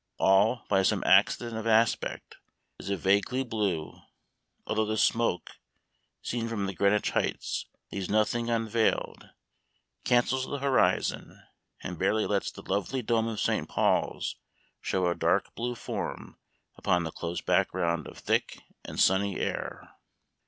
[0.17, 2.37] All, by some accident of aspect,
[2.79, 3.99] is a vague blue,
[4.65, 5.51] although the smoke,
[6.23, 9.29] seen from the Greenwich heights, leaves nothing unveiled,
[10.03, 11.43] cancels the horizon,
[11.83, 13.69] and barely lets the lovely dome of St.
[13.69, 14.37] Paul's
[14.81, 16.39] show a dark blue form
[16.77, 19.91] upon the close background of thick and sunny air.